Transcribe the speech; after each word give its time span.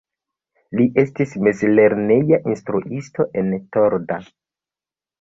Li 0.79 0.85
estis 1.03 1.35
mezlerneja 1.49 2.41
instruisto 2.55 3.31
en 3.45 3.55
Torda. 3.79 4.23